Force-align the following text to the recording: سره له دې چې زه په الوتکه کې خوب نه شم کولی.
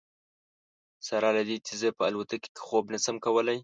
سره 1.07 1.27
له 1.37 1.41
دې 1.47 1.57
چې 1.65 1.73
زه 1.81 1.87
په 1.97 2.03
الوتکه 2.09 2.47
کې 2.55 2.61
خوب 2.67 2.85
نه 2.93 2.99
شم 3.03 3.15
کولی. 3.25 3.57